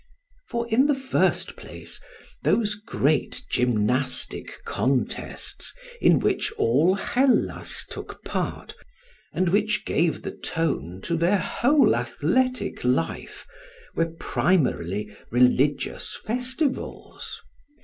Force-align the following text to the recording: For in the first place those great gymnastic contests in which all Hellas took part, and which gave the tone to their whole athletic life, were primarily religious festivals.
For 0.49 0.67
in 0.67 0.87
the 0.87 0.95
first 0.95 1.55
place 1.55 1.99
those 2.41 2.73
great 2.73 3.45
gymnastic 3.51 4.57
contests 4.65 5.75
in 6.01 6.17
which 6.17 6.51
all 6.53 6.95
Hellas 6.95 7.85
took 7.87 8.23
part, 8.23 8.73
and 9.31 9.49
which 9.49 9.85
gave 9.85 10.23
the 10.23 10.31
tone 10.31 11.01
to 11.03 11.15
their 11.15 11.37
whole 11.37 11.95
athletic 11.95 12.83
life, 12.83 13.45
were 13.93 14.07
primarily 14.19 15.15
religious 15.29 16.15
festivals. 16.25 17.39